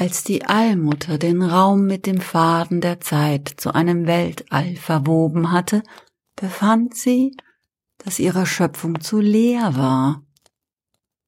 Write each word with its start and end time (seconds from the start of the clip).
Als 0.00 0.24
die 0.24 0.46
Allmutter 0.46 1.18
den 1.18 1.42
Raum 1.42 1.84
mit 1.84 2.06
dem 2.06 2.22
Faden 2.22 2.80
der 2.80 3.02
Zeit 3.02 3.52
zu 3.58 3.74
einem 3.74 4.06
Weltall 4.06 4.76
verwoben 4.76 5.52
hatte, 5.52 5.82
befand 6.36 6.96
sie, 6.96 7.36
dass 7.98 8.18
ihre 8.18 8.46
Schöpfung 8.46 9.02
zu 9.02 9.20
leer 9.20 9.76
war. 9.76 10.22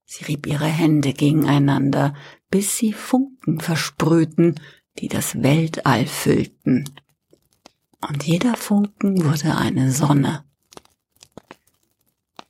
Sie 0.06 0.24
rieb 0.24 0.46
ihre 0.46 0.64
Hände 0.64 1.12
gegeneinander, 1.12 2.14
bis 2.50 2.78
sie 2.78 2.94
Funken 2.94 3.60
versprühten, 3.60 4.58
die 5.00 5.08
das 5.08 5.42
Weltall 5.42 6.06
füllten. 6.06 6.86
Und 8.08 8.24
jeder 8.24 8.56
Funken 8.56 9.22
wurde 9.22 9.54
eine 9.54 9.92
Sonne. 9.92 10.46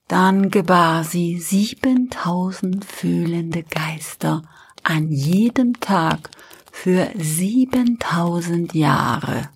Dann 0.07 0.52
gebar 0.52 1.02
sie 1.02 1.41
siebentausend 1.41 2.84
fühlende 2.84 3.64
Geister 3.64 4.45
an 4.82 5.10
jedem 5.10 5.78
Tag 5.80 6.30
für 6.70 7.08
siebentausend 7.16 8.74
Jahre. 8.74 9.48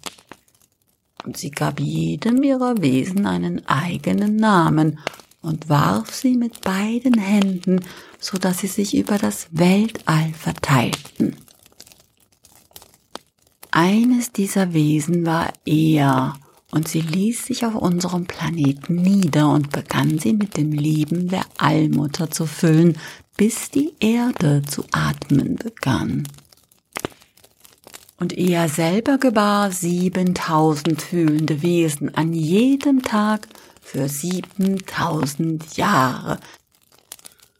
Und 1.24 1.36
sie 1.36 1.50
gab 1.50 1.80
jedem 1.80 2.42
ihrer 2.42 2.80
Wesen 2.80 3.26
einen 3.26 3.66
eigenen 3.66 4.36
Namen 4.36 4.98
und 5.42 5.68
warf 5.68 6.14
sie 6.14 6.36
mit 6.36 6.60
beiden 6.60 7.18
Händen, 7.18 7.80
so 8.20 8.38
dass 8.38 8.58
sie 8.58 8.66
sich 8.66 8.96
über 8.96 9.18
das 9.18 9.48
Weltall 9.50 10.32
verteilten. 10.34 11.36
Eines 13.70 14.32
dieser 14.32 14.72
Wesen 14.72 15.26
war 15.26 15.52
er, 15.64 16.34
und 16.70 16.88
sie 16.88 17.00
ließ 17.00 17.46
sich 17.46 17.64
auf 17.64 17.74
unserem 17.74 18.26
Planeten 18.26 18.96
nieder 18.96 19.50
und 19.50 19.70
begann 19.70 20.18
sie 20.18 20.32
mit 20.32 20.56
dem 20.56 20.72
Leben 20.72 21.28
der 21.28 21.44
Allmutter 21.58 22.30
zu 22.30 22.46
füllen, 22.46 22.98
bis 23.36 23.70
die 23.70 23.92
Erde 24.00 24.62
zu 24.66 24.84
atmen 24.92 25.56
begann. 25.56 26.26
Und 28.18 28.32
er 28.32 28.68
selber 28.68 29.18
gebar 29.18 29.70
siebentausend 29.70 31.02
fühlende 31.02 31.60
Wesen 31.62 32.14
an 32.14 32.32
jedem 32.32 33.02
Tag 33.02 33.46
für 33.82 34.08
siebentausend 34.08 35.76
Jahre. 35.76 36.38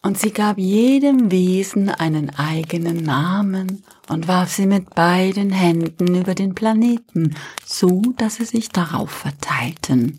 Und 0.02 0.18
sie 0.18 0.30
gab 0.30 0.56
jedem 0.56 1.30
Wesen 1.30 1.90
einen 1.90 2.30
eigenen 2.30 3.02
Namen 3.02 3.82
und 4.08 4.28
warf 4.28 4.52
sie 4.52 4.66
mit 4.66 4.94
beiden 4.94 5.50
Händen 5.50 6.14
über 6.14 6.34
den 6.34 6.54
Planeten, 6.54 7.34
so 7.64 8.00
dass 8.16 8.36
sie 8.36 8.44
sich 8.44 8.68
darauf 8.68 9.10
verteilten. 9.10 10.18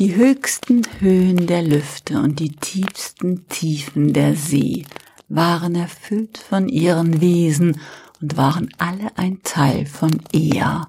Die 0.00 0.16
höchsten 0.16 0.82
Höhen 0.98 1.46
der 1.46 1.62
Lüfte 1.62 2.18
und 2.18 2.40
die 2.40 2.50
tiefsten 2.50 3.46
Tiefen 3.46 4.12
der 4.12 4.34
See 4.34 4.84
waren 5.28 5.76
erfüllt 5.76 6.36
von 6.36 6.68
ihren 6.68 7.20
Wesen 7.20 7.80
und 8.20 8.36
waren 8.36 8.70
alle 8.78 9.16
ein 9.16 9.40
Teil 9.44 9.86
von 9.86 10.10
Ea, 10.32 10.88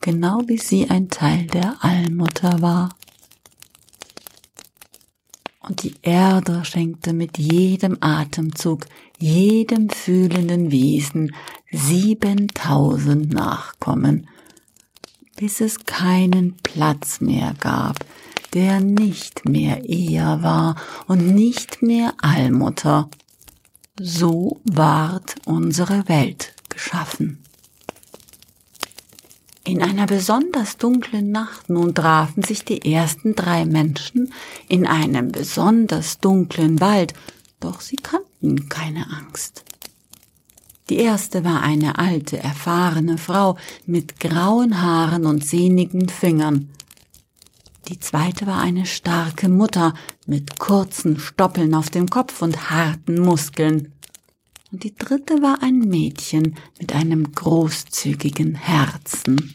genau 0.00 0.40
wie 0.46 0.56
sie 0.56 0.88
ein 0.88 1.10
Teil 1.10 1.46
der 1.48 1.76
Allmutter 1.84 2.62
war. 2.62 2.96
Und 5.60 5.82
die 5.82 5.96
Erde 6.00 6.64
schenkte 6.64 7.12
mit 7.12 7.36
jedem 7.36 7.98
Atemzug, 8.00 8.86
jedem 9.18 9.90
fühlenden 9.90 10.70
Wesen 10.70 11.34
siebentausend 11.70 13.30
Nachkommen, 13.30 14.26
bis 15.36 15.60
es 15.60 15.84
keinen 15.84 16.56
Platz 16.62 17.20
mehr 17.20 17.54
gab 17.60 18.06
der 18.54 18.80
nicht 18.80 19.48
mehr 19.48 19.88
Eher 19.88 20.42
war 20.42 20.76
und 21.06 21.34
nicht 21.34 21.82
mehr 21.82 22.14
Allmutter. 22.20 23.08
So 24.00 24.60
ward 24.64 25.34
unsere 25.44 26.08
Welt 26.08 26.54
geschaffen. 26.68 27.42
In 29.64 29.82
einer 29.82 30.06
besonders 30.06 30.78
dunklen 30.78 31.30
Nacht 31.30 31.68
nun 31.68 31.94
trafen 31.94 32.42
sich 32.42 32.64
die 32.64 32.90
ersten 32.90 33.34
drei 33.34 33.66
Menschen 33.66 34.32
in 34.66 34.86
einem 34.86 35.30
besonders 35.30 36.20
dunklen 36.20 36.80
Wald, 36.80 37.12
doch 37.60 37.82
sie 37.82 37.96
kannten 37.96 38.70
keine 38.70 39.06
Angst. 39.10 39.64
Die 40.88 40.96
erste 40.96 41.44
war 41.44 41.62
eine 41.62 41.98
alte, 41.98 42.38
erfahrene 42.38 43.18
Frau 43.18 43.58
mit 43.84 44.20
grauen 44.20 44.80
Haaren 44.80 45.26
und 45.26 45.44
sehnigen 45.44 46.08
Fingern. 46.08 46.70
Die 47.88 47.98
zweite 47.98 48.46
war 48.46 48.60
eine 48.60 48.84
starke 48.84 49.48
Mutter 49.48 49.94
mit 50.26 50.58
kurzen 50.58 51.18
Stoppeln 51.18 51.74
auf 51.74 51.88
dem 51.88 52.06
Kopf 52.10 52.42
und 52.42 52.70
harten 52.70 53.18
Muskeln. 53.18 53.94
Und 54.70 54.84
die 54.84 54.94
dritte 54.94 55.40
war 55.40 55.62
ein 55.62 55.78
Mädchen 55.78 56.56
mit 56.78 56.94
einem 56.94 57.32
großzügigen 57.32 58.56
Herzen. 58.56 59.54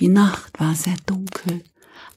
Die 0.00 0.08
Nacht 0.08 0.58
war 0.58 0.74
sehr 0.74 0.96
dunkel, 1.06 1.62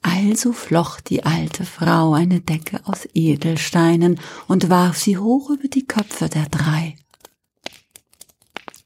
also 0.02 0.52
flocht 0.52 1.08
die 1.08 1.22
alte 1.22 1.64
Frau 1.64 2.14
eine 2.14 2.40
Decke 2.40 2.80
aus 2.84 3.08
Edelsteinen 3.14 4.18
und 4.48 4.70
warf 4.70 4.98
sie 4.98 5.18
hoch 5.18 5.50
über 5.50 5.68
die 5.68 5.86
Köpfe 5.86 6.28
der 6.28 6.46
drei 6.46 6.96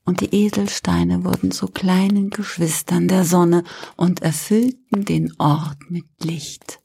und 0.07 0.21
die 0.21 0.35
Edelsteine 0.35 1.25
wurden 1.25 1.51
zu 1.51 1.67
kleinen 1.67 2.31
Geschwistern 2.31 3.09
der 3.09 3.25
Sonne 3.25 3.65
und 3.97 4.23
erfüllten 4.23 5.05
den 5.05 5.35
Ort 5.39 5.91
mit 5.91 6.07
Licht. 6.23 6.79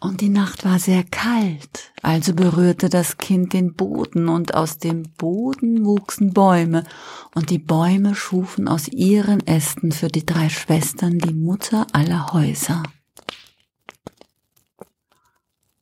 Und 0.00 0.20
die 0.20 0.28
Nacht 0.28 0.64
war 0.64 0.78
sehr 0.78 1.02
kalt, 1.02 1.92
also 2.02 2.32
berührte 2.32 2.88
das 2.88 3.18
Kind 3.18 3.52
den 3.52 3.74
Boden, 3.74 4.28
und 4.28 4.54
aus 4.54 4.78
dem 4.78 5.02
Boden 5.18 5.84
wuchsen 5.84 6.32
Bäume, 6.32 6.84
und 7.34 7.50
die 7.50 7.58
Bäume 7.58 8.14
schufen 8.14 8.68
aus 8.68 8.86
ihren 8.88 9.44
Ästen 9.46 9.90
für 9.90 10.06
die 10.08 10.24
drei 10.24 10.48
Schwestern 10.50 11.18
die 11.18 11.34
Mutter 11.34 11.86
aller 11.92 12.32
Häuser. 12.32 12.84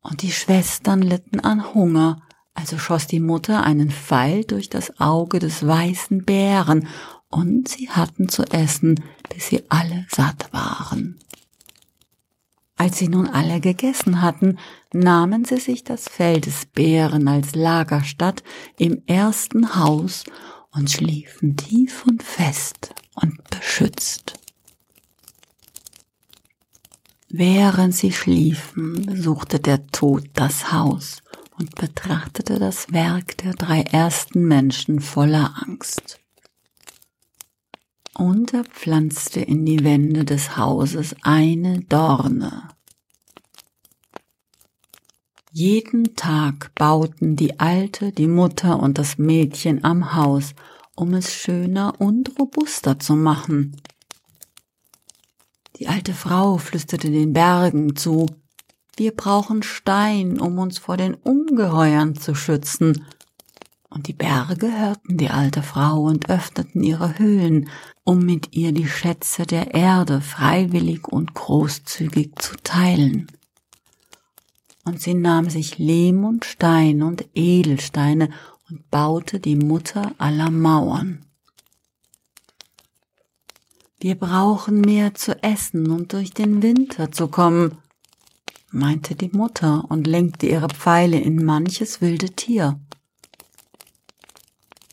Und 0.00 0.22
die 0.22 0.32
Schwestern 0.32 1.02
litten 1.02 1.40
an 1.40 1.74
Hunger, 1.74 2.25
also 2.56 2.78
schoss 2.78 3.06
die 3.06 3.20
Mutter 3.20 3.62
einen 3.62 3.90
Pfeil 3.90 4.44
durch 4.44 4.68
das 4.68 4.98
Auge 4.98 5.38
des 5.38 5.66
weißen 5.66 6.24
Bären, 6.24 6.88
und 7.28 7.68
sie 7.68 7.90
hatten 7.90 8.28
zu 8.28 8.44
essen, 8.44 9.02
bis 9.28 9.48
sie 9.48 9.64
alle 9.68 10.06
satt 10.08 10.52
waren. 10.52 11.18
Als 12.76 12.98
sie 12.98 13.08
nun 13.08 13.26
alle 13.28 13.60
gegessen 13.60 14.22
hatten, 14.22 14.58
nahmen 14.92 15.44
sie 15.44 15.58
sich 15.58 15.82
das 15.82 16.08
Fell 16.08 16.40
des 16.40 16.66
Bären 16.66 17.26
als 17.26 17.54
Lagerstatt 17.54 18.42
im 18.78 19.02
ersten 19.06 19.76
Haus 19.76 20.24
und 20.70 20.90
schliefen 20.90 21.56
tief 21.56 22.04
und 22.06 22.22
fest 22.22 22.94
und 23.14 23.38
beschützt. 23.50 24.34
Während 27.28 27.94
sie 27.94 28.12
schliefen, 28.12 29.04
besuchte 29.04 29.58
der 29.58 29.86
Tod 29.88 30.24
das 30.34 30.70
Haus 30.70 31.22
und 31.58 31.74
betrachtete 31.74 32.58
das 32.58 32.92
Werk 32.92 33.38
der 33.38 33.54
drei 33.54 33.82
ersten 33.82 34.46
Menschen 34.46 35.00
voller 35.00 35.54
Angst. 35.62 36.20
Und 38.14 38.54
er 38.54 38.64
pflanzte 38.64 39.40
in 39.40 39.66
die 39.66 39.84
Wände 39.84 40.24
des 40.24 40.56
Hauses 40.56 41.14
eine 41.22 41.80
Dorne. 41.80 42.68
Jeden 45.52 46.16
Tag 46.16 46.74
bauten 46.74 47.36
die 47.36 47.60
Alte, 47.60 48.12
die 48.12 48.26
Mutter 48.26 48.78
und 48.78 48.98
das 48.98 49.16
Mädchen 49.16 49.84
am 49.84 50.14
Haus, 50.14 50.54
um 50.94 51.14
es 51.14 51.32
schöner 51.32 51.98
und 51.98 52.38
robuster 52.38 52.98
zu 52.98 53.16
machen. 53.16 53.80
Die 55.78 55.88
alte 55.88 56.14
Frau 56.14 56.58
flüsterte 56.58 57.10
den 57.10 57.32
Bergen 57.32 57.96
zu, 57.96 58.26
wir 58.96 59.14
brauchen 59.14 59.62
Stein, 59.62 60.40
um 60.40 60.58
uns 60.58 60.78
vor 60.78 60.96
den 60.96 61.14
Ungeheuern 61.14 62.16
zu 62.16 62.34
schützen. 62.34 63.04
Und 63.90 64.08
die 64.08 64.14
Berge 64.14 64.72
hörten 64.72 65.18
die 65.18 65.28
alte 65.28 65.62
Frau 65.62 66.02
und 66.02 66.30
öffneten 66.30 66.82
ihre 66.82 67.18
Höhlen, 67.18 67.68
um 68.04 68.24
mit 68.24 68.54
ihr 68.56 68.72
die 68.72 68.88
Schätze 68.88 69.44
der 69.44 69.74
Erde 69.74 70.20
freiwillig 70.22 71.08
und 71.08 71.34
großzügig 71.34 72.32
zu 72.38 72.56
teilen. 72.62 73.26
Und 74.84 75.00
sie 75.00 75.14
nahm 75.14 75.50
sich 75.50 75.78
Lehm 75.78 76.24
und 76.24 76.44
Stein 76.44 77.02
und 77.02 77.28
Edelsteine 77.34 78.30
und 78.70 78.90
baute 78.90 79.40
die 79.40 79.56
Mutter 79.56 80.12
aller 80.18 80.50
Mauern. 80.50 81.24
Wir 83.98 84.14
brauchen 84.14 84.80
mehr 84.80 85.14
zu 85.14 85.42
essen, 85.42 85.90
um 85.90 86.06
durch 86.06 86.32
den 86.32 86.62
Winter 86.62 87.10
zu 87.10 87.28
kommen, 87.28 87.78
meinte 88.76 89.14
die 89.14 89.30
Mutter 89.30 89.84
und 89.88 90.06
lenkte 90.06 90.46
ihre 90.46 90.68
Pfeile 90.68 91.18
in 91.18 91.44
manches 91.44 92.00
wilde 92.00 92.30
Tier. 92.30 92.78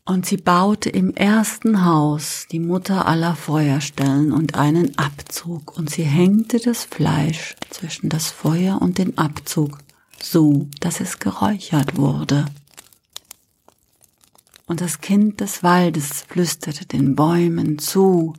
Und 0.06 0.26
sie 0.26 0.38
baute 0.38 0.90
im 0.90 1.16
ersten 1.16 1.86
Haus 1.86 2.48
die 2.52 2.60
Mutter 2.60 3.08
aller 3.08 3.36
Feuerstellen 3.36 4.34
und 4.34 4.56
einen 4.56 4.98
Abzug, 4.98 5.78
und 5.78 5.90
sie 5.90 6.04
hängte 6.04 6.60
das 6.60 6.84
Fleisch 6.84 7.56
zwischen 7.70 8.10
das 8.10 8.28
Feuer 8.28 8.82
und 8.82 8.98
den 8.98 9.18
Abzug, 9.18 9.78
so 10.22 10.68
dass 10.82 11.00
es 11.00 11.20
geräuchert 11.20 11.96
wurde. 11.96 12.46
Und 14.66 14.82
das 14.82 15.00
Kind 15.00 15.40
des 15.40 15.64
Waldes 15.64 16.26
flüsterte 16.28 16.86
den 16.86 17.16
Bäumen 17.16 17.80
zu, 17.80 18.34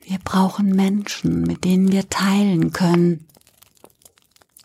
wir 0.00 0.18
brauchen 0.18 0.74
Menschen, 0.74 1.42
mit 1.42 1.64
denen 1.64 1.92
wir 1.92 2.08
teilen 2.08 2.72
können. 2.72 3.26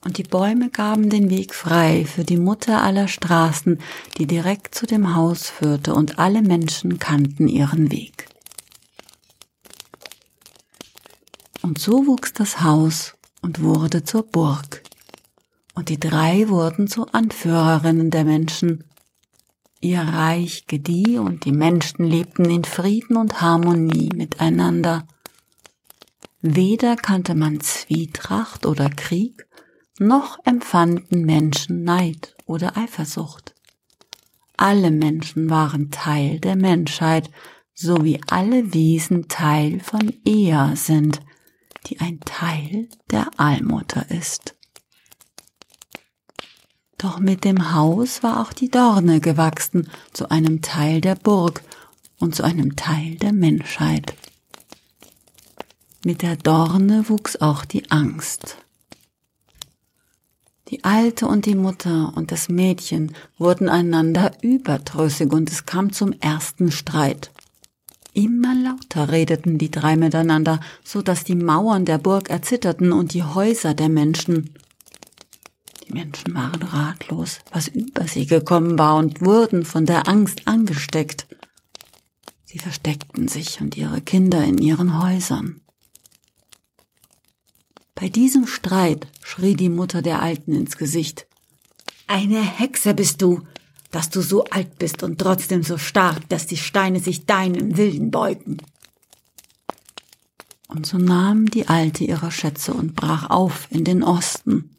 Und 0.06 0.20
die 0.20 0.24
Bäume 0.24 0.70
gaben 0.70 1.10
den 1.10 1.32
Weg 1.32 1.56
frei 1.56 2.06
für 2.06 2.24
die 2.24 2.38
Mutter 2.38 2.84
aller 2.84 3.08
Straßen, 3.08 3.80
die 4.20 4.28
direkt 4.28 4.76
zu 4.76 4.86
dem 4.86 5.16
Haus 5.16 5.50
führte, 5.50 5.96
und 5.96 6.20
alle 6.20 6.44
Menschen 6.44 7.00
kannten 7.00 7.48
ihren 7.48 7.92
Weg. 7.92 8.28
Und 11.64 11.80
so 11.80 12.06
wuchs 12.06 12.34
das 12.34 12.62
Haus 12.62 13.16
und 13.42 13.64
wurde 13.64 14.04
zur 14.04 14.22
Burg. 14.22 14.84
Und 15.74 15.90
die 15.90 16.00
drei 16.00 16.50
wurden 16.50 16.88
zu 16.88 17.08
Anführerinnen 17.08 18.12
der 18.12 18.26
Menschen. 18.26 18.84
Ihr 19.82 20.02
Reich 20.02 20.68
gedieh 20.68 21.18
und 21.18 21.46
die 21.46 21.52
Menschen 21.52 22.06
lebten 22.06 22.46
in 22.46 22.64
Frieden 22.64 23.18
und 23.18 23.42
Harmonie 23.42 24.12
miteinander. 24.14 25.08
Weder 26.42 26.96
kannte 26.96 27.34
man 27.34 27.60
Zwietracht 27.60 28.68
oder 28.68 28.92
Krieg, 28.92 29.48
noch 30.00 30.38
empfanden 30.44 31.26
Menschen 31.26 31.84
Neid 31.84 32.36
oder 32.46 32.78
Eifersucht. 32.78 33.56
Alle 34.58 34.92
Menschen 34.92 35.50
waren 35.50 35.92
Teil 35.92 36.40
der 36.40 36.56
Menschheit, 36.56 37.30
so 37.74 38.04
wie 38.04 38.22
alle 38.28 38.74
Wesen 38.74 39.28
Teil 39.28 39.80
von 39.80 40.14
Ea 40.26 40.76
sind, 40.76 41.20
die 41.88 42.00
ein 42.00 42.20
Teil 42.22 42.88
der 43.12 43.30
Allmutter 43.38 44.10
ist. 44.10 44.56
Doch 46.98 47.20
mit 47.20 47.44
dem 47.44 47.74
Haus 47.74 48.24
war 48.24 48.42
auch 48.42 48.54
die 48.54 48.72
Dorne 48.72 49.20
gewachsen 49.20 49.90
zu 50.14 50.32
einem 50.32 50.62
Teil 50.62 51.02
der 51.02 51.16
Burg 51.16 51.62
und 52.20 52.34
zu 52.36 52.44
einem 52.44 52.76
Teil 52.78 53.16
der 53.16 53.34
Menschheit. 53.34 54.16
Mit 56.06 56.22
der 56.22 56.38
Dorne 56.38 57.10
wuchs 57.10 57.36
auch 57.36 57.66
die 57.66 57.92
Angst. 57.92 58.65
Die 60.70 60.84
Alte 60.84 61.28
und 61.28 61.46
die 61.46 61.56
Mutter 61.56 62.14
und 62.16 62.32
das 62.32 62.50
Mädchen 62.50 63.14
wurden 63.38 63.70
einander 63.70 64.32
überdrüssig 64.42 65.32
und 65.32 65.52
es 65.52 65.68
kam 65.68 65.94
zum 65.94 66.12
ersten 66.14 66.72
Streit. 66.72 67.32
Immer 68.14 68.56
lauter 68.56 69.12
redeten 69.12 69.60
die 69.60 69.70
drei 69.70 69.96
miteinander, 69.96 70.60
so 70.84 71.04
dass 71.04 71.24
die 71.24 71.36
Mauern 71.36 71.86
der 71.86 72.00
Burg 72.00 72.30
erzitterten 72.30 72.94
und 72.94 73.14
die 73.14 73.24
Häuser 73.24 73.76
der 73.76 73.90
Menschen. 73.90 74.56
Die 75.86 75.94
Menschen 75.94 76.34
waren 76.34 76.64
ratlos, 76.64 77.40
was 77.52 77.68
über 77.68 78.08
sie 78.08 78.26
gekommen 78.26 78.80
war 78.80 78.96
und 78.96 79.22
wurden 79.22 79.66
von 79.66 79.86
der 79.86 80.08
Angst 80.08 80.48
angesteckt. 80.48 81.28
Sie 82.46 82.58
versteckten 82.58 83.28
sich 83.28 83.62
und 83.62 83.78
ihre 83.78 84.02
Kinder 84.02 84.44
in 84.44 84.58
ihren 84.58 85.04
Häusern. 85.04 85.62
Bei 87.96 88.10
diesem 88.10 88.46
Streit 88.46 89.08
schrie 89.24 89.56
die 89.56 89.70
Mutter 89.70 90.02
der 90.02 90.22
Alten 90.22 90.54
ins 90.54 90.78
Gesicht. 90.78 91.28
Eine 92.08 92.42
Hexe 92.42 92.94
bist 92.94 93.22
du, 93.22 93.42
dass 93.90 94.10
du 94.10 94.22
so 94.22 94.44
alt 94.46 94.78
bist 94.78 95.02
und 95.02 95.20
trotzdem 95.20 95.64
so 95.64 95.78
stark, 95.78 96.28
dass 96.28 96.46
die 96.46 96.58
Steine 96.58 97.00
sich 97.00 97.26
deinem 97.26 97.78
Willen 97.78 98.12
beugen. 98.12 98.58
Und 100.68 100.86
so 100.86 100.98
nahm 100.98 101.46
die 101.46 101.70
Alte 101.70 102.04
ihre 102.04 102.32
Schätze 102.32 102.74
und 102.74 102.96
brach 102.96 103.30
auf 103.30 103.68
in 103.72 103.86
den 103.86 104.04
Osten. 104.04 104.72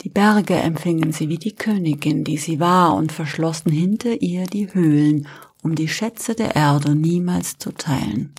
Die 0.00 0.08
Berge 0.08 0.54
empfingen 0.54 1.12
sie 1.12 1.28
wie 1.28 1.38
die 1.38 1.54
Königin, 1.54 2.24
die 2.24 2.38
sie 2.38 2.58
war, 2.58 2.96
und 2.96 3.12
verschlossen 3.12 3.70
hinter 3.70 4.20
ihr 4.20 4.46
die 4.46 4.74
Höhlen, 4.74 5.28
um 5.62 5.76
die 5.76 5.86
Schätze 5.86 6.34
der 6.34 6.56
Erde 6.56 6.96
niemals 6.96 7.58
zu 7.58 7.70
teilen. 7.70 8.34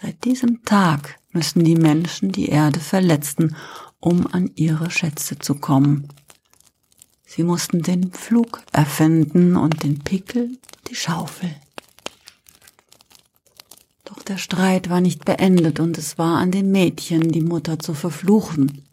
Seit 0.00 0.24
diesem 0.24 0.62
Tag 0.64 1.18
müssen 1.32 1.64
die 1.64 1.76
Menschen 1.76 2.30
die 2.30 2.48
Erde 2.48 2.80
verletzen, 2.80 3.56
um 4.00 4.26
an 4.26 4.50
ihre 4.54 4.90
Schätze 4.90 5.38
zu 5.38 5.56
kommen. 5.56 6.08
Sie 7.26 7.42
mussten 7.42 7.82
den 7.82 8.12
Flug 8.12 8.62
erfinden 8.72 9.56
und 9.56 9.82
den 9.82 9.98
Pickel, 9.98 10.56
die 10.88 10.94
Schaufel. 10.94 11.54
Doch 14.04 14.22
der 14.22 14.38
Streit 14.38 14.88
war 14.88 15.00
nicht 15.00 15.24
beendet 15.24 15.80
und 15.80 15.98
es 15.98 16.16
war 16.16 16.38
an 16.38 16.50
den 16.50 16.70
Mädchen, 16.70 17.30
die 17.32 17.42
Mutter 17.42 17.78
zu 17.78 17.92
verfluchen. 17.92 18.84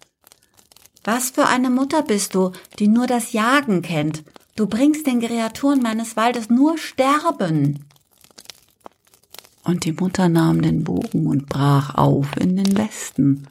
Was 1.03 1.29
für 1.29 1.45
eine 1.45 1.69
Mutter 1.69 2.01
bist 2.01 2.33
du, 2.33 2.51
die 2.79 2.87
nur 2.87 3.05
das 3.05 3.31
Jagen 3.31 3.81
kennt? 3.83 4.23
Du 4.55 4.67
bringst 4.67 5.05
den 5.05 5.21
Kreaturen 5.21 5.81
meines 5.81 6.17
Waldes 6.17 6.49
nur 6.49 6.77
Sterben. 6.77 7.85
Und 9.65 9.83
die 9.83 9.93
Mutter 9.93 10.29
nahm 10.29 10.61
den 10.61 10.83
Bogen 10.83 11.25
und 11.25 11.49
brach 11.49 11.95
auf 11.95 12.37
in 12.37 12.55
den 12.55 12.77
Westen. 12.77 13.47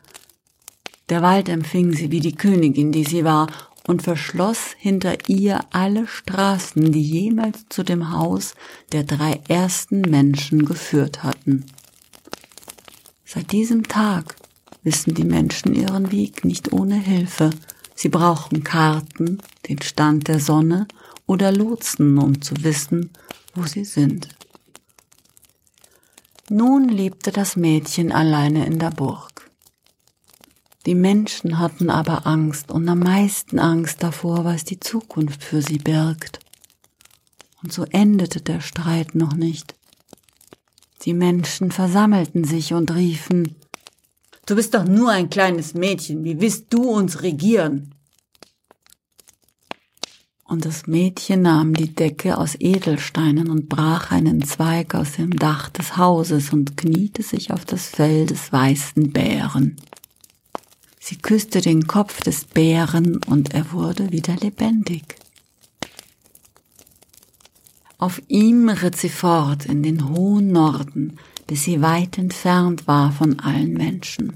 Der 1.09 1.21
Wald 1.23 1.49
empfing 1.49 1.93
sie 1.93 2.11
wie 2.11 2.21
die 2.21 2.37
Königin, 2.37 2.93
die 2.93 3.05
sie 3.05 3.25
war, 3.25 3.49
und 3.87 4.03
verschloss 4.03 4.75
hinter 4.79 5.29
ihr 5.29 5.61
alle 5.71 6.07
Straßen, 6.07 6.93
die 6.93 7.03
jemals 7.03 7.67
zu 7.69 7.83
dem 7.83 8.13
Haus 8.13 8.55
der 8.93 9.05
drei 9.05 9.41
ersten 9.49 10.01
Menschen 10.03 10.65
geführt 10.65 11.23
hatten. 11.23 11.67
Seit 13.27 13.53
diesem 13.53 13.83
Tag 13.89 14.37
wissen 14.85 15.15
die 15.15 15.25
Menschen 15.25 15.75
ihren 15.75 16.13
Weg 16.13 16.45
nicht 16.45 16.73
ohne 16.73 16.95
Hilfe. 16.95 17.51
Sie 17.95 18.09
brauchen 18.09 18.65
Karten, 18.65 19.39
den 19.69 19.83
Stand 19.83 20.29
der 20.29 20.41
Sonne 20.41 20.87
oder 21.27 21.53
Lotsen, 21.53 22.19
um 22.19 22.41
zu 22.41 22.55
wissen, 22.63 23.11
wo 23.55 23.65
sie 23.65 23.85
sind. 23.85 24.29
Nun 26.51 26.89
lebte 26.89 27.33
das 27.33 27.57
Mädchen 27.57 28.13
alleine 28.13 28.67
in 28.67 28.79
der 28.79 28.91
Burg. 28.91 29.51
Die 30.87 30.95
Menschen 30.95 31.59
hatten 31.59 31.89
aber 31.89 32.27
Angst 32.27 32.71
und 32.71 32.87
am 32.89 32.99
meisten 32.99 33.59
Angst 33.59 34.03
davor, 34.03 34.45
was 34.45 34.65
die 34.65 34.79
Zukunft 34.79 35.43
für 35.43 35.63
sie 35.63 35.79
birgt. 35.79 36.41
Und 37.63 37.73
so 37.73 37.85
endete 37.85 38.43
der 38.43 38.61
Streit 38.61 39.15
noch 39.15 39.33
nicht. 39.35 39.75
Die 41.03 41.15
Menschen 41.15 41.71
versammelten 41.71 42.45
sich 42.45 42.75
und 42.75 42.95
riefen, 42.95 43.57
Du 44.47 44.57
bist 44.57 44.75
doch 44.75 44.85
nur 44.85 45.11
ein 45.11 45.31
kleines 45.31 45.73
Mädchen, 45.73 46.23
wie 46.23 46.39
willst 46.39 46.67
du 46.69 46.83
uns 46.91 47.23
regieren? 47.23 47.94
Und 50.47 50.67
das 50.67 50.87
Mädchen 50.87 51.43
nahm 51.43 51.73
die 51.73 51.95
Decke 51.95 52.37
aus 52.37 52.55
Edelsteinen 52.59 53.49
und 53.49 53.69
brach 53.69 54.11
einen 54.11 54.43
Zweig 54.43 54.95
aus 54.95 55.13
dem 55.13 55.31
Dach 55.31 55.71
des 55.71 55.97
Hauses 55.97 56.53
und 56.53 56.77
kniete 56.77 57.23
sich 57.23 57.51
auf 57.51 57.65
das 57.65 57.87
Fell 57.87 58.27
des 58.27 58.53
weißen 58.53 59.11
Bären. 59.11 59.77
Sie 61.01 61.17
küsste 61.17 61.61
den 61.61 61.87
Kopf 61.87 62.21
des 62.23 62.45
Bären 62.45 63.21
und 63.25 63.55
er 63.55 63.73
wurde 63.73 64.13
wieder 64.13 64.37
lebendig. 64.37 65.17
Auf 67.99 68.21
ihm 68.29 68.69
ritt 68.69 68.97
sie 68.97 69.09
fort 69.09 69.65
in 69.65 69.83
den 69.83 70.11
hohen 70.11 70.53
Norden, 70.53 71.19
bis 71.47 71.65
sie 71.65 71.81
weit 71.81 72.19
entfernt 72.19 72.87
war 72.87 73.13
von 73.13 73.39
allen 73.41 73.73
Menschen. 73.73 74.35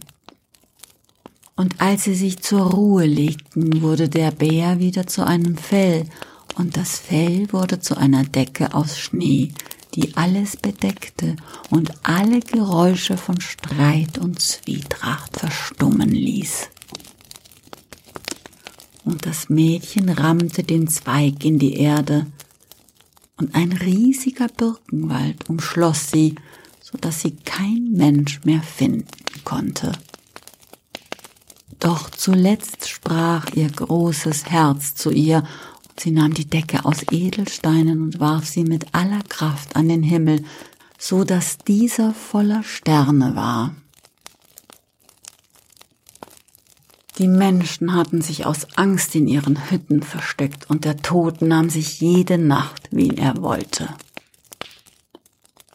Und 1.59 1.81
als 1.81 2.05
sie 2.05 2.15
sich 2.15 2.39
zur 2.39 2.71
Ruhe 2.71 3.05
legten, 3.05 3.83
wurde 3.83 4.09
der 4.09 4.31
Bär 4.31 4.79
wieder 4.79 5.09
zu 5.09 5.27
einem 5.27 5.57
Fell, 5.57 6.05
und 6.55 6.77
das 6.77 7.01
Fell 7.01 7.53
wurde 7.53 7.81
zu 7.81 7.97
einer 7.97 8.23
Decke 8.23 8.75
aus 8.75 8.97
Schnee, 8.97 9.51
die 9.97 10.17
alles 10.17 10.57
bedeckte 10.57 11.35
und 11.69 11.91
alle 12.05 12.39
Geräusche 12.39 13.17
von 13.17 13.41
Streit 13.41 14.19
und 14.19 14.41
Zwietracht 14.41 15.37
verstummen 15.37 16.11
ließ. 16.11 16.69
Und 19.05 19.27
das 19.27 19.49
Mädchen 19.49 20.11
rammte 20.11 20.63
den 20.63 20.87
Zweig 20.87 21.45
in 21.45 21.59
die 21.59 21.75
Erde, 21.75 22.27
und 23.37 23.57
ein 23.57 23.73
riesiger 23.73 24.47
Birkenwald 24.47 25.51
umschloss 25.51 26.13
sie, 26.13 26.37
so 26.81 26.97
dass 26.99 27.23
sie 27.23 27.33
kein 27.45 27.91
Mensch 27.95 28.45
mehr 28.45 28.63
finden 28.63 29.09
konnte. 29.43 29.91
Doch 31.79 32.11
zuletzt 32.11 32.89
sprach 32.89 33.53
ihr 33.55 33.71
großes 33.71 34.47
Herz 34.47 34.95
zu 34.95 35.11
ihr, 35.11 35.45
und 35.89 36.01
sie 36.01 36.11
nahm 36.11 36.35
die 36.35 36.49
Decke 36.49 36.85
aus 36.85 37.05
Edelsteinen 37.11 38.03
und 38.03 38.21
warf 38.21 38.47
sie 38.47 38.65
mit 38.65 38.95
aller 38.95 39.23
Kraft 39.29 39.77
an 39.77 39.89
den 39.89 40.03
Himmel, 40.03 40.45
so 40.99 41.25
dass 41.25 41.59
dieser 41.59 42.13
voller 42.13 42.65
Sterne 42.65 43.37
war. 43.37 43.75
Die 47.19 47.29
Menschen 47.29 47.95
hatten 47.95 48.23
sich 48.23 48.47
aus 48.47 48.77
Angst 48.77 49.17
in 49.17 49.27
ihren 49.27 49.71
Hütten 49.71 50.03
versteckt, 50.03 50.71
und 50.71 50.85
der 50.85 50.97
Tod 50.97 51.43
nahm 51.43 51.71
sich 51.71 52.01
jede 52.01 52.39
Nacht, 52.39 52.89
wen 52.91 53.17
er 53.17 53.43
wollte. 53.43 53.89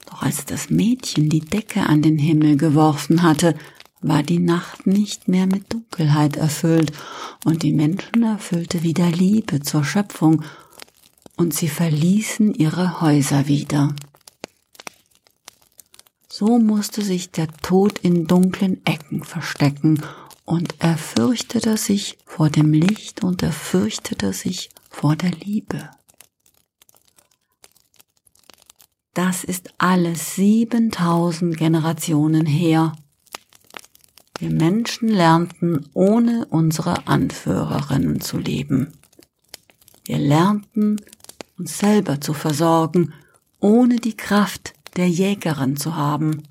Doch 0.06 0.22
als 0.22 0.46
das 0.46 0.70
Mädchen 0.70 1.30
die 1.30 1.42
Decke 1.42 1.82
an 1.82 2.02
den 2.02 2.18
Himmel 2.18 2.56
geworfen 2.56 3.24
hatte, 3.24 3.56
war 4.04 4.24
die 4.24 4.40
Nacht 4.40 4.86
nicht 4.86 5.28
mehr 5.28 5.48
mit 5.48 5.74
Dunkelheit 5.74 6.38
erfüllt, 6.38 6.92
und 7.46 7.64
die 7.64 7.74
Menschen 7.74 8.24
erfüllte 8.24 8.84
wieder 8.84 9.10
Liebe 9.10 9.62
zur 9.62 9.84
Schöpfung, 9.84 10.44
und 11.36 11.54
sie 11.54 11.68
verließen 11.68 12.54
ihre 12.54 13.02
Häuser 13.02 13.48
wieder. 13.48 13.96
So 16.30 16.60
musste 16.60 17.02
sich 17.02 17.32
der 17.32 17.48
Tod 17.48 18.00
in 18.00 18.28
dunklen 18.28 18.86
Ecken 18.86 19.24
verstecken, 19.24 20.02
und 20.46 20.76
er 20.80 20.98
fürchtete 20.98 21.78
sich 21.78 22.18
vor 22.26 22.50
dem 22.50 22.74
Licht 22.74 23.24
und 23.24 23.42
er 23.44 23.54
fürchtete 23.54 24.34
sich 24.34 24.70
vor 24.90 25.16
der 25.16 25.32
Liebe. 25.32 25.90
Das 29.14 29.44
ist 29.44 29.74
alles 29.78 30.36
7000 30.36 31.56
Generationen 31.56 32.48
her. 32.48 32.94
Wir 34.40 34.50
Menschen 34.50 35.10
lernten 35.10 35.90
ohne 35.94 36.46
unsere 36.48 37.08
Anführerinnen 37.08 38.20
zu 38.20 38.38
leben. 38.38 38.94
Wir 40.06 40.18
lernten 40.18 41.00
uns 41.58 41.78
selber 41.78 42.20
zu 42.20 42.34
versorgen, 42.34 43.14
ohne 43.60 43.98
die 43.98 44.18
Kraft 44.18 44.74
der 44.98 45.08
Jägerin 45.08 45.78
zu 45.78 45.96
haben. 45.96 46.44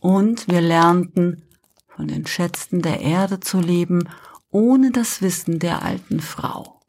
Und 0.00 0.48
wir 0.48 0.60
lernten, 0.60 1.42
von 1.88 2.08
den 2.08 2.26
Schätzen 2.26 2.82
der 2.82 3.00
Erde 3.00 3.40
zu 3.40 3.60
leben, 3.60 4.08
ohne 4.50 4.90
das 4.90 5.22
Wissen 5.22 5.58
der 5.58 5.82
alten 5.82 6.20
Frau. 6.20 6.80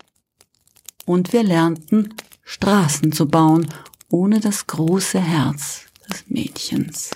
Und 1.06 1.34
wir 1.34 1.44
lernten, 1.44 2.14
Straßen 2.44 3.12
zu 3.12 3.28
bauen, 3.28 3.68
ohne 4.10 4.40
das 4.40 4.68
große 4.68 5.20
Herz 5.20 5.86
des 6.10 6.26
Mädchens. 6.28 7.12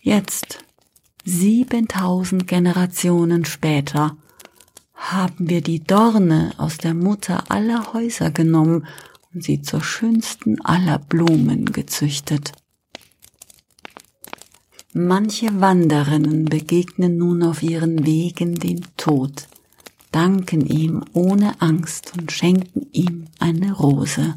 Jetzt, 0.00 0.63
siebentausend 1.24 2.46
Generationen 2.46 3.44
später, 3.44 4.16
haben 4.94 5.48
wir 5.48 5.60
die 5.60 5.80
Dorne 5.80 6.52
aus 6.58 6.78
der 6.78 6.94
Mutter 6.94 7.50
aller 7.50 7.92
Häuser 7.92 8.30
genommen 8.30 8.86
und 9.32 9.42
sie 9.42 9.62
zur 9.62 9.82
schönsten 9.82 10.60
aller 10.62 10.98
Blumen 10.98 11.66
gezüchtet. 11.66 12.52
Manche 14.92 15.60
Wanderinnen 15.60 16.44
begegnen 16.44 17.18
nun 17.18 17.42
auf 17.42 17.62
ihren 17.62 18.06
Wegen 18.06 18.54
dem 18.54 18.80
Tod, 18.96 19.48
danken 20.12 20.64
ihm 20.66 21.04
ohne 21.12 21.60
Angst 21.60 22.12
und 22.16 22.30
schenken 22.30 22.86
ihm 22.92 23.26
eine 23.40 23.72
Rose. 23.72 24.36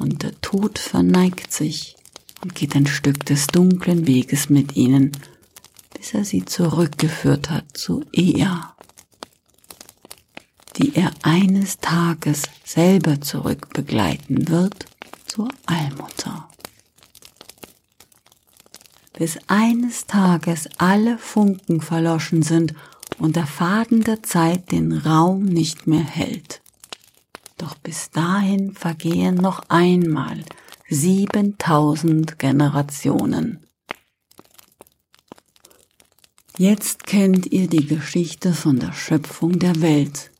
Und 0.00 0.24
der 0.24 0.38
Tod 0.40 0.80
verneigt 0.80 1.52
sich 1.52 1.96
und 2.42 2.56
geht 2.56 2.74
ein 2.74 2.88
Stück 2.88 3.24
des 3.24 3.46
dunklen 3.46 4.08
Weges 4.08 4.50
mit 4.50 4.74
ihnen, 4.74 5.12
bis 6.04 6.12
er 6.12 6.24
sie 6.26 6.44
zurückgeführt 6.44 7.48
hat 7.48 7.78
zu 7.78 8.04
Ea, 8.12 8.74
die 10.76 10.94
er 10.96 11.10
eines 11.22 11.78
Tages 11.78 12.42
selber 12.62 13.22
zurückbegleiten 13.22 14.48
wird 14.48 14.84
zur 15.26 15.48
Allmutter 15.64 16.50
bis 19.16 19.38
eines 19.46 20.06
Tages 20.06 20.68
alle 20.76 21.16
Funken 21.16 21.80
verloschen 21.80 22.42
sind 22.42 22.74
und 23.18 23.36
der 23.36 23.46
Faden 23.46 24.02
der 24.02 24.22
Zeit 24.22 24.72
den 24.72 24.92
Raum 24.92 25.46
nicht 25.46 25.86
mehr 25.86 26.04
hält. 26.04 26.60
Doch 27.56 27.76
bis 27.76 28.10
dahin 28.10 28.74
vergehen 28.74 29.36
noch 29.36 29.62
einmal 29.70 30.44
siebentausend 30.90 32.38
Generationen. 32.38 33.63
Jetzt 36.56 37.04
kennt 37.04 37.46
ihr 37.46 37.66
die 37.66 37.84
Geschichte 37.84 38.52
von 38.54 38.78
der 38.78 38.92
Schöpfung 38.92 39.58
der 39.58 39.80
Welt 39.82 40.30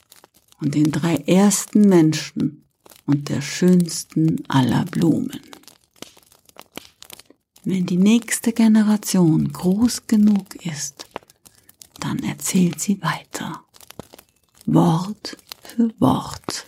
und 0.61 0.77
den 0.77 0.93
drei 0.93 1.17
ersten 1.17 1.89
Menschen 1.89 2.65
und 3.05 3.29
der 3.31 3.43
schönsten 3.43 4.45
aller 4.47 4.85
Blumen. 4.85 5.41
Wenn 7.65 7.87
die 7.87 7.97
nächste 7.97 8.53
Generation 8.53 9.53
groß 9.53 10.07
genug 10.07 10.55
ist, 10.65 11.07
dann 11.99 12.21
erzählt 12.21 12.81
sie 12.81 13.03
weiter. 13.03 13.65
Wort 14.67 15.37
für 15.65 15.93
Wort. 15.99 16.67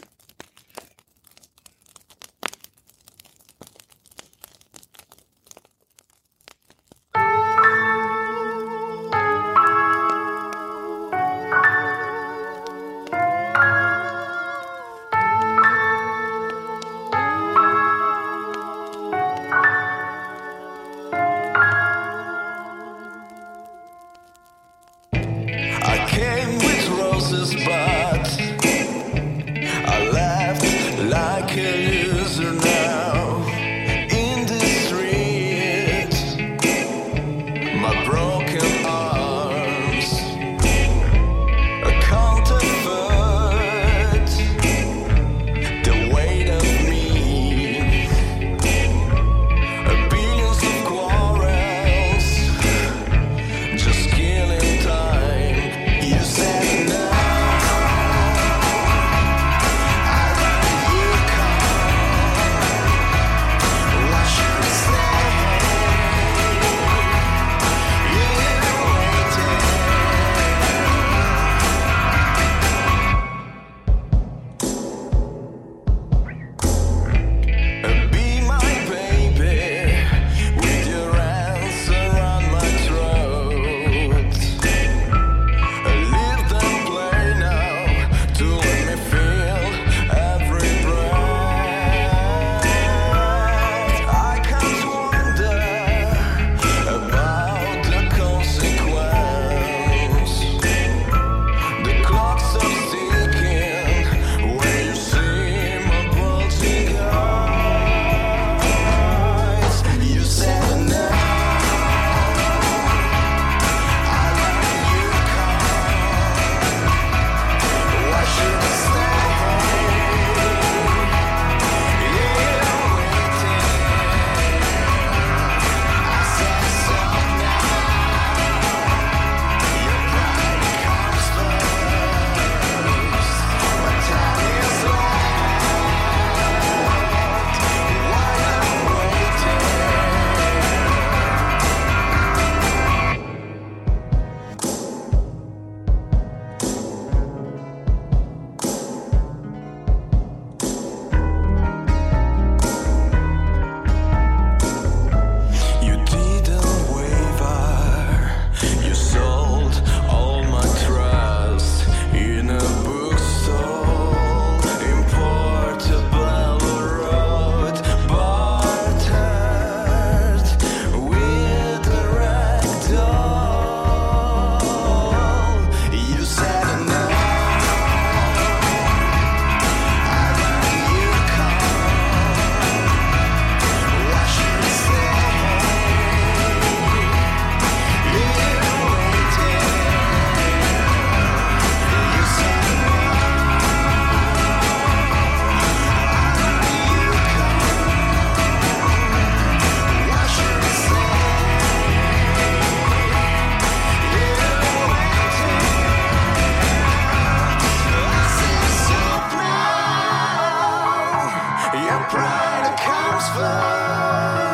pride 212.10 212.76
comes 212.78 213.28
first. 213.36 214.45